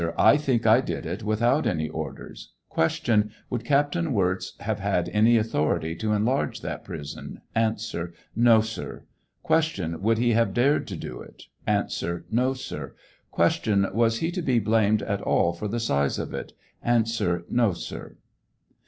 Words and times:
I 0.17 0.35
think 0.35 0.65
I 0.65 0.81
did 0.81 1.05
it 1.05 1.21
without 1.21 1.67
any 1.67 1.87
orders. 1.87 2.53
Q. 2.73 3.29
Would 3.51 3.63
Captain 3.63 4.13
Wirz 4.15 4.57
have 4.61 4.79
had 4.79 5.09
any 5.09 5.37
authority 5.37 5.93
to 5.97 6.13
enlarge 6.13 6.61
that 6.61 6.83
prison 6.83 7.41
1 7.55 7.77
A. 7.95 8.07
No, 8.35 8.61
sir. 8.61 9.03
Q. 9.45 9.97
Would 9.99 10.17
he 10.17 10.31
have 10.31 10.55
dared 10.55 10.87
to 10.87 10.95
do 10.95 11.21
it? 11.21 11.43
A. 11.67 11.87
No, 12.31 12.53
sir. 12.55 12.95
Q. 13.35 13.89
Was 13.93 14.17
he 14.17 14.31
to 14.31 14.41
he 14.41 14.57
blamed 14.57 15.03
at 15.03 15.21
all 15.21 15.53
for 15.53 15.67
the 15.67 15.79
size 15.79 16.17
of 16.17 16.33
it? 16.33 16.53
A. 16.83 17.03
No, 17.51 17.73
sir. 17.73 18.15